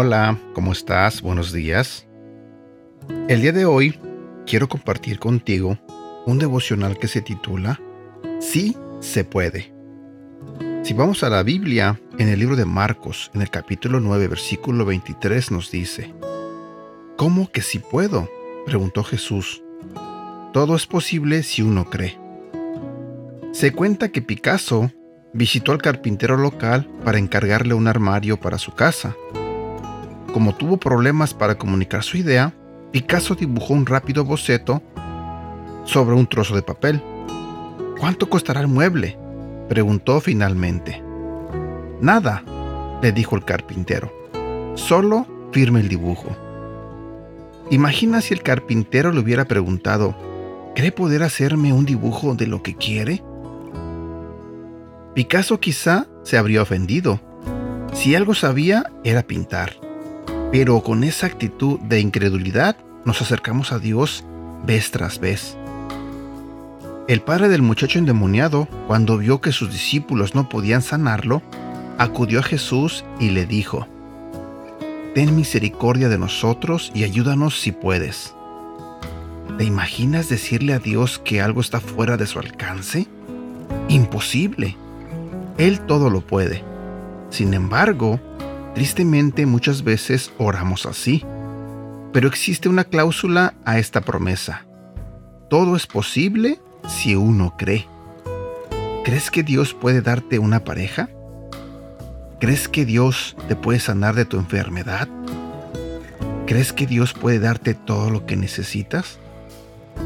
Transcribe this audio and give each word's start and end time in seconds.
Hola, 0.00 0.38
¿cómo 0.54 0.70
estás? 0.70 1.22
Buenos 1.22 1.52
días. 1.52 2.06
El 3.26 3.40
día 3.40 3.50
de 3.50 3.64
hoy 3.64 3.98
quiero 4.46 4.68
compartir 4.68 5.18
contigo 5.18 5.76
un 6.24 6.38
devocional 6.38 6.96
que 6.98 7.08
se 7.08 7.20
titula 7.20 7.80
Sí 8.38 8.76
se 9.00 9.24
puede. 9.24 9.74
Si 10.84 10.94
vamos 10.94 11.24
a 11.24 11.30
la 11.30 11.42
Biblia, 11.42 12.00
en 12.16 12.28
el 12.28 12.38
libro 12.38 12.54
de 12.54 12.64
Marcos, 12.64 13.32
en 13.34 13.42
el 13.42 13.50
capítulo 13.50 13.98
9, 13.98 14.28
versículo 14.28 14.84
23 14.84 15.50
nos 15.50 15.72
dice, 15.72 16.14
¿Cómo 17.16 17.50
que 17.50 17.62
si 17.62 17.80
puedo? 17.80 18.30
preguntó 18.66 19.02
Jesús. 19.02 19.64
Todo 20.52 20.76
es 20.76 20.86
posible 20.86 21.42
si 21.42 21.62
uno 21.62 21.90
cree. 21.90 22.16
Se 23.50 23.72
cuenta 23.72 24.10
que 24.10 24.22
Picasso 24.22 24.92
visitó 25.32 25.72
al 25.72 25.82
carpintero 25.82 26.36
local 26.36 26.88
para 27.04 27.18
encargarle 27.18 27.74
un 27.74 27.88
armario 27.88 28.38
para 28.38 28.58
su 28.58 28.76
casa. 28.76 29.16
Como 30.32 30.54
tuvo 30.54 30.76
problemas 30.76 31.32
para 31.32 31.56
comunicar 31.56 32.02
su 32.02 32.18
idea, 32.18 32.54
Picasso 32.92 33.34
dibujó 33.34 33.74
un 33.74 33.86
rápido 33.86 34.24
boceto 34.24 34.82
sobre 35.84 36.14
un 36.14 36.26
trozo 36.26 36.54
de 36.54 36.62
papel. 36.62 37.02
¿Cuánto 37.98 38.28
costará 38.28 38.60
el 38.60 38.68
mueble? 38.68 39.18
preguntó 39.68 40.20
finalmente. 40.20 41.02
Nada, 42.00 42.42
le 43.02 43.12
dijo 43.12 43.36
el 43.36 43.44
carpintero. 43.44 44.12
Solo 44.74 45.26
firme 45.52 45.80
el 45.80 45.88
dibujo. 45.88 46.36
Imagina 47.70 48.20
si 48.20 48.34
el 48.34 48.42
carpintero 48.42 49.12
le 49.12 49.20
hubiera 49.20 49.46
preguntado, 49.46 50.14
¿cree 50.74 50.92
poder 50.92 51.22
hacerme 51.22 51.72
un 51.72 51.84
dibujo 51.84 52.34
de 52.34 52.46
lo 52.46 52.62
que 52.62 52.76
quiere? 52.76 53.22
Picasso 55.14 55.58
quizá 55.58 56.06
se 56.22 56.38
habría 56.38 56.62
ofendido. 56.62 57.20
Si 57.92 58.14
algo 58.14 58.34
sabía, 58.34 58.92
era 59.04 59.22
pintar. 59.22 59.87
Pero 60.50 60.80
con 60.82 61.04
esa 61.04 61.26
actitud 61.26 61.78
de 61.80 62.00
incredulidad 62.00 62.76
nos 63.04 63.20
acercamos 63.20 63.70
a 63.72 63.78
Dios 63.78 64.24
vez 64.64 64.90
tras 64.90 65.18
vez. 65.18 65.56
El 67.06 67.20
padre 67.20 67.48
del 67.48 67.62
muchacho 67.62 67.98
endemoniado, 67.98 68.66
cuando 68.86 69.18
vio 69.18 69.40
que 69.40 69.52
sus 69.52 69.70
discípulos 69.70 70.34
no 70.34 70.48
podían 70.48 70.82
sanarlo, 70.82 71.42
acudió 71.98 72.40
a 72.40 72.42
Jesús 72.42 73.04
y 73.20 73.30
le 73.30 73.44
dijo, 73.44 73.86
Ten 75.14 75.36
misericordia 75.36 76.08
de 76.08 76.18
nosotros 76.18 76.92
y 76.94 77.04
ayúdanos 77.04 77.60
si 77.60 77.72
puedes. 77.72 78.34
¿Te 79.58 79.64
imaginas 79.64 80.28
decirle 80.28 80.72
a 80.72 80.78
Dios 80.78 81.18
que 81.18 81.42
algo 81.42 81.60
está 81.60 81.80
fuera 81.80 82.16
de 82.16 82.26
su 82.26 82.38
alcance? 82.38 83.06
Imposible. 83.88 84.76
Él 85.56 85.80
todo 85.80 86.10
lo 86.10 86.20
puede. 86.20 86.62
Sin 87.30 87.54
embargo, 87.54 88.20
tristemente 88.78 89.44
muchas 89.44 89.82
veces 89.82 90.30
oramos 90.38 90.86
así. 90.86 91.24
Pero 92.12 92.28
existe 92.28 92.68
una 92.68 92.84
cláusula 92.84 93.54
a 93.64 93.80
esta 93.80 94.02
promesa. 94.02 94.66
Todo 95.50 95.74
es 95.74 95.88
posible 95.88 96.60
si 96.86 97.16
uno 97.16 97.56
cree. 97.58 97.88
¿Crees 99.04 99.32
que 99.32 99.42
Dios 99.42 99.74
puede 99.74 100.00
darte 100.00 100.38
una 100.38 100.62
pareja? 100.62 101.08
¿Crees 102.38 102.68
que 102.68 102.84
Dios 102.84 103.36
te 103.48 103.56
puede 103.56 103.80
sanar 103.80 104.14
de 104.14 104.26
tu 104.26 104.38
enfermedad? 104.38 105.08
¿Crees 106.46 106.72
que 106.72 106.86
Dios 106.86 107.14
puede 107.14 107.40
darte 107.40 107.74
todo 107.74 108.10
lo 108.10 108.26
que 108.26 108.36
necesitas? 108.36 109.18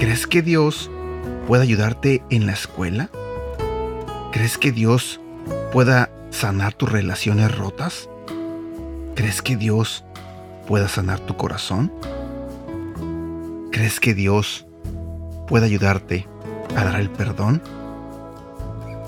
¿Crees 0.00 0.26
que 0.26 0.42
Dios 0.42 0.90
puede 1.46 1.62
ayudarte 1.62 2.24
en 2.30 2.46
la 2.46 2.54
escuela? 2.54 3.10
¿Crees 4.32 4.58
que 4.58 4.72
Dios 4.72 5.20
pueda 5.72 6.10
sanar 6.30 6.74
tus 6.74 6.90
relaciones 6.90 7.56
rotas? 7.56 8.08
¿Crees 9.16 9.40
que 9.40 9.56
Dios 9.56 10.04
pueda 10.68 10.88
sanar 10.88 11.20
tu 11.20 11.38
corazón? 11.38 11.90
¿Crees 13.72 13.98
que 13.98 14.12
Dios 14.12 14.66
pueda 15.48 15.64
ayudarte 15.64 16.28
a 16.76 16.84
dar 16.84 17.00
el 17.00 17.08
perdón? 17.08 17.62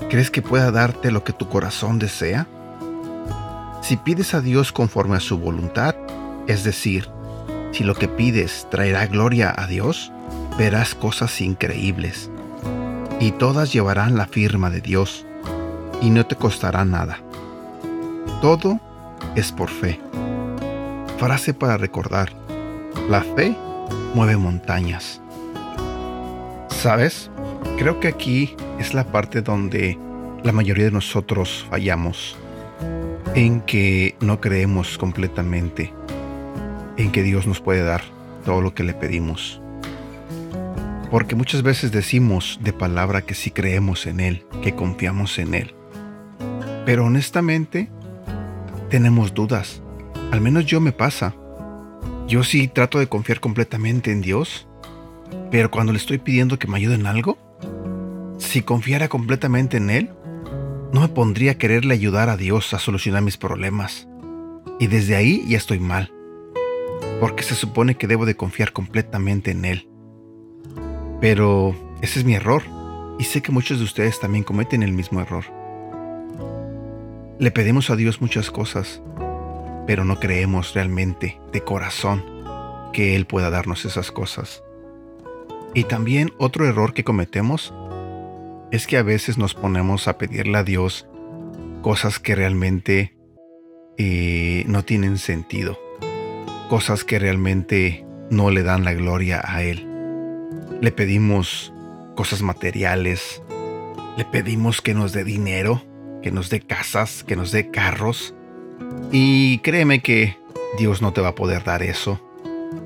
¿Crees 0.09 0.31
que 0.31 0.41
pueda 0.41 0.71
darte 0.71 1.11
lo 1.11 1.23
que 1.23 1.31
tu 1.31 1.47
corazón 1.47 1.99
desea? 1.99 2.47
Si 3.83 3.97
pides 3.97 4.33
a 4.33 4.41
Dios 4.41 4.71
conforme 4.71 5.15
a 5.15 5.19
su 5.19 5.37
voluntad, 5.37 5.95
es 6.47 6.63
decir, 6.63 7.07
si 7.71 7.83
lo 7.83 7.93
que 7.93 8.07
pides 8.07 8.65
traerá 8.71 9.05
gloria 9.05 9.53
a 9.55 9.67
Dios, 9.67 10.11
verás 10.57 10.95
cosas 10.95 11.39
increíbles, 11.39 12.31
y 13.19 13.29
todas 13.33 13.71
llevarán 13.71 14.17
la 14.17 14.25
firma 14.25 14.71
de 14.71 14.81
Dios 14.81 15.27
y 16.01 16.09
no 16.09 16.25
te 16.25 16.35
costará 16.35 16.83
nada. 16.83 17.19
Todo 18.41 18.79
es 19.35 19.51
por 19.51 19.69
fe. 19.69 19.99
Frase 21.17 21.53
para 21.53 21.77
recordar. 21.77 22.31
La 23.09 23.21
fe 23.21 23.55
mueve 24.13 24.37
montañas. 24.37 25.21
¿Sabes? 26.69 27.29
Creo 27.77 27.99
que 27.99 28.07
aquí 28.07 28.55
es 28.79 28.93
la 28.93 29.05
parte 29.05 29.41
donde 29.41 29.97
la 30.43 30.51
mayoría 30.51 30.85
de 30.85 30.91
nosotros 30.91 31.65
fallamos. 31.69 32.37
En 33.35 33.61
que 33.61 34.15
no 34.21 34.41
creemos 34.41 34.97
completamente 34.97 35.93
en 36.99 37.11
que 37.11 37.23
Dios 37.23 37.47
nos 37.47 37.61
puede 37.61 37.83
dar 37.83 38.01
todo 38.45 38.61
lo 38.61 38.73
que 38.73 38.83
le 38.83 38.93
pedimos. 38.93 39.61
Porque 41.09 41.35
muchas 41.35 41.63
veces 41.63 41.91
decimos 41.91 42.59
de 42.61 42.73
palabra 42.73 43.21
que 43.21 43.33
sí 43.33 43.51
creemos 43.51 44.05
en 44.05 44.19
Él, 44.19 44.45
que 44.61 44.75
confiamos 44.75 45.39
en 45.39 45.53
Él. 45.55 45.73
Pero 46.85 47.05
honestamente, 47.05 47.89
tenemos 48.89 49.33
dudas. 49.33 49.81
Al 50.31 50.41
menos 50.41 50.65
yo 50.65 50.81
me 50.81 50.91
pasa. 50.91 51.35
Yo 52.27 52.43
sí 52.43 52.67
trato 52.67 52.99
de 52.99 53.07
confiar 53.07 53.39
completamente 53.39 54.11
en 54.11 54.21
Dios, 54.21 54.67
pero 55.51 55.71
cuando 55.71 55.93
le 55.93 55.97
estoy 55.97 56.17
pidiendo 56.17 56.59
que 56.59 56.67
me 56.67 56.77
ayude 56.77 56.95
en 56.95 57.07
algo, 57.07 57.37
si 58.37 58.61
confiara 58.61 59.07
completamente 59.07 59.77
en 59.77 59.89
Él, 59.89 60.09
no 60.93 61.01
me 61.01 61.07
pondría 61.07 61.51
a 61.51 61.57
quererle 61.57 61.93
ayudar 61.93 62.29
a 62.29 62.37
Dios 62.37 62.73
a 62.73 62.79
solucionar 62.79 63.21
mis 63.21 63.37
problemas. 63.37 64.07
Y 64.79 64.87
desde 64.87 65.15
ahí 65.15 65.45
ya 65.47 65.57
estoy 65.57 65.79
mal, 65.79 66.11
porque 67.19 67.43
se 67.43 67.55
supone 67.55 67.95
que 67.95 68.07
debo 68.07 68.25
de 68.25 68.35
confiar 68.35 68.73
completamente 68.73 69.51
en 69.51 69.65
Él. 69.65 69.89
Pero 71.21 71.75
ese 72.01 72.19
es 72.19 72.25
mi 72.25 72.35
error, 72.35 72.63
y 73.19 73.23
sé 73.25 73.41
que 73.41 73.51
muchos 73.51 73.79
de 73.79 73.85
ustedes 73.85 74.19
también 74.19 74.43
cometen 74.43 74.83
el 74.83 74.93
mismo 74.93 75.19
error. 75.19 75.58
Le 77.39 77.51
pedimos 77.51 77.89
a 77.89 77.95
Dios 77.95 78.19
muchas 78.19 78.51
cosas, 78.51 79.01
pero 79.87 80.03
no 80.03 80.19
creemos 80.19 80.73
realmente 80.73 81.39
de 81.53 81.61
corazón 81.61 82.21
que 82.91 83.15
Él 83.15 83.25
pueda 83.25 83.49
darnos 83.49 83.85
esas 83.85 84.11
cosas. 84.11 84.61
Y 85.73 85.85
también 85.85 86.33
otro 86.37 86.67
error 86.67 86.93
que 86.93 87.05
cometemos 87.05 87.73
es 88.71 88.87
que 88.87 88.97
a 88.97 89.03
veces 89.03 89.37
nos 89.37 89.53
ponemos 89.53 90.09
a 90.09 90.17
pedirle 90.17 90.57
a 90.57 90.65
Dios 90.65 91.07
cosas 91.81 92.19
que 92.19 92.35
realmente 92.35 93.15
eh, 93.97 94.65
no 94.67 94.83
tienen 94.83 95.17
sentido, 95.17 95.79
cosas 96.67 97.05
que 97.05 97.19
realmente 97.19 98.05
no 98.29 98.51
le 98.51 98.63
dan 98.63 98.83
la 98.83 98.93
gloria 98.93 99.41
a 99.45 99.63
Él. 99.63 99.87
Le 100.81 100.91
pedimos 100.91 101.71
cosas 102.17 102.41
materiales, 102.41 103.41
le 104.17 104.25
pedimos 104.25 104.81
que 104.81 104.93
nos 104.93 105.13
dé 105.13 105.23
dinero, 105.23 105.88
que 106.21 106.31
nos 106.31 106.49
dé 106.49 106.61
casas, 106.61 107.23
que 107.23 107.35
nos 107.35 107.51
dé 107.51 107.69
carros. 107.69 108.33
Y 109.11 109.59
créeme 109.59 110.01
que 110.01 110.37
Dios 110.77 111.01
no 111.01 111.13
te 111.13 111.21
va 111.21 111.29
a 111.29 111.35
poder 111.35 111.63
dar 111.63 111.83
eso. 111.83 112.19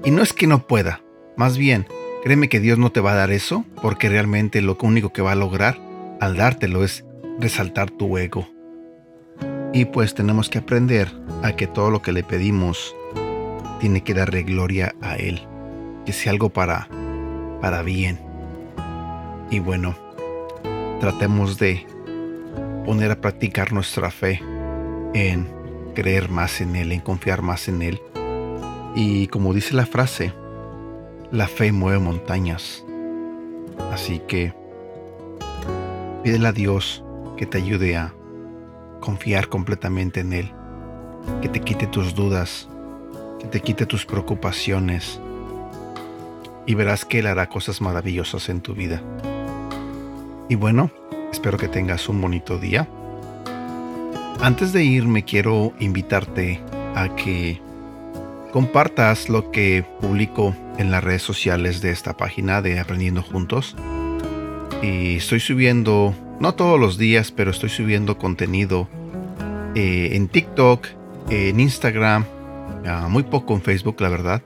Y 0.03 0.11
no 0.11 0.21
es 0.21 0.33
que 0.33 0.47
no 0.47 0.67
pueda, 0.67 1.01
más 1.35 1.57
bien, 1.57 1.87
créeme 2.23 2.47
que 2.47 2.59
Dios 2.59 2.77
no 2.77 2.91
te 2.91 3.01
va 3.01 3.13
a 3.13 3.15
dar 3.15 3.31
eso 3.31 3.65
porque 3.81 4.07
realmente 4.07 4.61
lo 4.61 4.77
único 4.81 5.11
que 5.11 5.21
va 5.21 5.31
a 5.31 5.35
lograr 5.35 5.77
al 6.21 6.37
dártelo 6.37 6.83
es 6.83 7.05
resaltar 7.39 7.89
tu 7.89 8.17
ego. 8.17 8.47
Y 9.73 9.85
pues 9.85 10.13
tenemos 10.13 10.49
que 10.49 10.59
aprender 10.59 11.11
a 11.41 11.55
que 11.55 11.65
todo 11.65 11.89
lo 11.89 12.01
que 12.01 12.11
le 12.11 12.23
pedimos 12.23 12.95
tiene 13.79 14.03
que 14.03 14.13
darle 14.13 14.43
gloria 14.43 14.93
a 15.01 15.15
Él, 15.15 15.41
que 16.05 16.13
sea 16.13 16.31
algo 16.31 16.49
para, 16.49 16.87
para 17.59 17.81
bien. 17.81 18.19
Y 19.49 19.59
bueno, 19.59 19.95
tratemos 20.99 21.57
de 21.57 21.85
poner 22.85 23.11
a 23.11 23.21
practicar 23.21 23.71
nuestra 23.71 24.11
fe 24.11 24.41
en 25.13 25.47
creer 25.93 26.29
más 26.29 26.61
en 26.61 26.75
Él, 26.75 26.91
en 26.91 26.99
confiar 26.99 27.41
más 27.41 27.67
en 27.67 27.81
Él. 27.81 28.01
Y 28.95 29.27
como 29.27 29.53
dice 29.53 29.75
la 29.75 29.85
frase, 29.85 30.33
la 31.31 31.47
fe 31.47 31.71
mueve 31.71 31.99
montañas. 31.99 32.85
Así 33.91 34.19
que 34.27 34.53
pídele 36.23 36.47
a 36.47 36.51
Dios 36.51 37.03
que 37.37 37.45
te 37.45 37.57
ayude 37.57 37.97
a 37.97 38.13
confiar 38.99 39.49
completamente 39.49 40.21
en 40.21 40.33
Él, 40.33 40.51
que 41.41 41.49
te 41.49 41.59
quite 41.59 41.87
tus 41.87 42.15
dudas, 42.15 42.69
que 43.39 43.47
te 43.47 43.61
quite 43.61 43.85
tus 43.85 44.05
preocupaciones 44.05 45.19
y 46.65 46.75
verás 46.75 47.05
que 47.05 47.19
Él 47.19 47.27
hará 47.27 47.49
cosas 47.49 47.81
maravillosas 47.81 48.49
en 48.49 48.61
tu 48.61 48.73
vida. 48.73 49.01
Y 50.49 50.55
bueno, 50.55 50.91
Espero 51.33 51.57
que 51.57 51.67
tengas 51.67 52.07
un 52.09 52.21
bonito 52.21 52.59
día. 52.59 52.87
Antes 54.39 54.71
de 54.71 54.83
irme 54.83 55.25
quiero 55.25 55.73
invitarte 55.79 56.61
a 56.93 57.15
que 57.15 57.59
compartas 58.51 59.29
lo 59.29 59.49
que 59.49 59.83
publico 59.99 60.55
en 60.77 60.91
las 60.91 61.03
redes 61.03 61.23
sociales 61.23 61.81
de 61.81 61.89
esta 61.89 62.15
página 62.15 62.61
de 62.61 62.79
Aprendiendo 62.79 63.23
Juntos. 63.23 63.75
Y 64.83 65.15
estoy 65.15 65.39
subiendo, 65.39 66.13
no 66.39 66.53
todos 66.53 66.79
los 66.79 66.99
días, 66.99 67.31
pero 67.31 67.49
estoy 67.49 67.69
subiendo 67.69 68.19
contenido 68.19 68.87
eh, 69.73 70.09
en 70.13 70.27
TikTok, 70.27 70.85
en 71.31 71.59
Instagram, 71.59 72.25
ah, 72.85 73.07
muy 73.09 73.23
poco 73.23 73.55
en 73.55 73.63
Facebook, 73.63 73.99
la 74.01 74.09
verdad. 74.09 74.43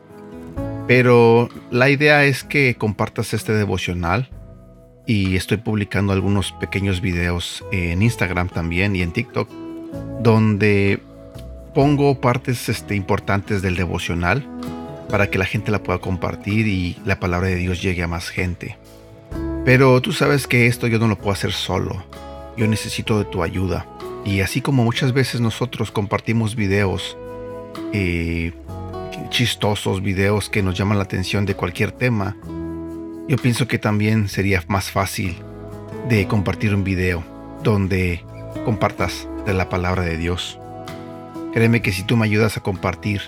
Pero 0.87 1.49
la 1.69 1.89
idea 1.89 2.23
es 2.23 2.45
que 2.45 2.75
compartas 2.75 3.33
este 3.33 3.51
devocional 3.51 4.29
y 5.07 5.37
estoy 5.37 5.57
publicando 5.57 6.13
algunos 6.13 6.51
pequeños 6.51 7.01
videos 7.01 7.63
en 7.71 8.01
Instagram 8.01 8.49
también 8.49 8.95
y 8.95 9.01
en 9.01 9.13
TikTok 9.13 9.49
donde 10.19 10.99
pongo 11.73 12.19
partes 12.19 12.69
este, 12.69 12.95
importantes 12.95 13.61
del 13.61 13.75
devocional 13.75 14.45
para 15.09 15.29
que 15.29 15.37
la 15.37 15.45
gente 15.45 15.71
la 15.71 15.81
pueda 15.81 15.99
compartir 15.99 16.67
y 16.67 16.97
la 17.05 17.19
palabra 17.19 17.47
de 17.47 17.55
Dios 17.55 17.81
llegue 17.81 18.03
a 18.03 18.07
más 18.07 18.29
gente. 18.29 18.77
Pero 19.63 20.01
tú 20.01 20.11
sabes 20.11 20.47
que 20.47 20.67
esto 20.67 20.87
yo 20.87 20.99
no 20.99 21.07
lo 21.07 21.17
puedo 21.17 21.31
hacer 21.31 21.53
solo. 21.53 22.03
Yo 22.57 22.67
necesito 22.67 23.19
de 23.19 23.25
tu 23.25 23.43
ayuda. 23.43 23.85
Y 24.25 24.41
así 24.41 24.59
como 24.59 24.83
muchas 24.83 25.13
veces 25.13 25.39
nosotros 25.39 25.91
compartimos 25.91 26.55
videos 26.55 27.17
eh, 27.93 28.53
chistosos, 29.29 30.01
videos 30.01 30.49
que 30.49 30.63
nos 30.63 30.77
llaman 30.77 30.97
la 30.97 31.03
atención 31.03 31.45
de 31.45 31.55
cualquier 31.55 31.91
tema, 31.91 32.35
yo 33.27 33.35
pienso 33.37 33.67
que 33.67 33.77
también 33.77 34.29
sería 34.29 34.63
más 34.67 34.89
fácil 34.89 35.35
de 36.07 36.27
compartir 36.27 36.73
un 36.73 36.83
video 36.83 37.23
donde 37.61 38.23
compartas 38.63 39.27
de 39.45 39.53
la 39.53 39.67
palabra 39.67 40.03
de 40.03 40.17
Dios. 40.17 40.57
Créeme 41.53 41.81
que 41.81 41.91
si 41.91 42.03
tú 42.03 42.15
me 42.15 42.25
ayudas 42.25 42.55
a 42.55 42.61
compartir 42.61 43.21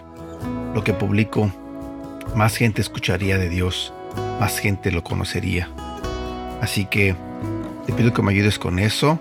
lo 0.74 0.84
que 0.84 0.94
publico, 0.94 1.52
más 2.36 2.56
gente 2.56 2.82
escucharía 2.82 3.38
de 3.38 3.50
Dios, 3.50 3.94
más 4.40 4.60
gente 4.60 4.92
lo 4.92 5.04
conocería. 5.04 5.70
Así 6.62 6.86
que 6.86 7.16
te 7.86 7.94
pido 7.94 8.14
que 8.14 8.22
me 8.22 8.32
ayudes 8.32 8.58
con 8.58 8.80
eso. 8.80 9.20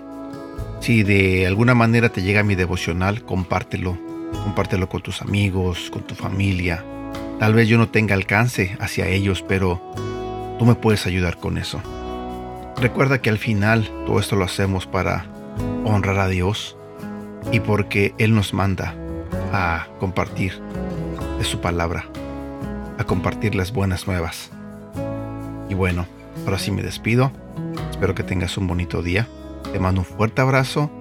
Si 0.79 1.03
de 1.03 1.45
alguna 1.45 1.75
manera 1.75 2.09
te 2.09 2.21
llega 2.21 2.43
mi 2.43 2.55
devocional, 2.55 3.23
compártelo. 3.23 3.97
Compártelo 4.43 4.87
con 4.87 5.01
tus 5.01 5.21
amigos, 5.21 5.89
con 5.91 6.03
tu 6.03 6.15
familia. 6.15 6.85
Tal 7.39 7.53
vez 7.53 7.67
yo 7.67 7.77
no 7.77 7.89
tenga 7.89 8.15
alcance 8.15 8.77
hacia 8.79 9.07
ellos, 9.07 9.43
pero 9.45 9.81
tú 10.59 10.65
me 10.65 10.75
puedes 10.75 11.07
ayudar 11.07 11.37
con 11.37 11.57
eso. 11.57 11.81
Recuerda 12.77 13.21
que 13.21 13.29
al 13.29 13.39
final 13.39 13.89
todo 14.05 14.19
esto 14.19 14.35
lo 14.35 14.45
hacemos 14.45 14.85
para 14.85 15.25
honrar 15.85 16.19
a 16.19 16.27
Dios 16.27 16.77
y 17.51 17.61
porque 17.61 18.13
Él 18.17 18.35
nos 18.35 18.53
manda 18.53 18.93
a 19.51 19.87
compartir 19.99 20.61
de 21.37 21.43
su 21.43 21.61
palabra, 21.61 22.05
a 22.97 23.03
compartir 23.05 23.55
las 23.55 23.71
buenas 23.71 24.05
nuevas. 24.05 24.51
Y 25.69 25.73
bueno, 25.73 26.05
ahora 26.45 26.59
sí 26.59 26.71
me 26.71 26.83
despido. 26.83 27.31
Espero 27.89 28.13
que 28.13 28.23
tengas 28.23 28.57
un 28.57 28.67
bonito 28.67 29.01
día. 29.01 29.27
Te 29.71 29.79
mando 29.79 30.01
un 30.01 30.05
fuerte 30.05 30.41
abrazo 30.41 30.91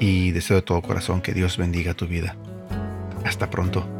y 0.00 0.32
deseo 0.32 0.56
de 0.56 0.62
todo 0.62 0.82
corazón 0.82 1.20
que 1.20 1.32
Dios 1.32 1.56
bendiga 1.56 1.94
tu 1.94 2.06
vida. 2.06 2.36
Hasta 3.24 3.50
pronto. 3.50 3.95